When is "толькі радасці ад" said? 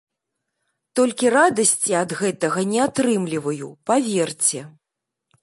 0.99-2.15